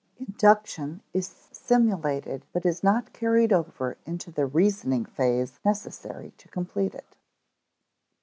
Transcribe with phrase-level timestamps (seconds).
[0.17, 6.95] Induction is stimulated but is not carried over into the reasoning phase necessary to complete
[6.95, 7.15] it.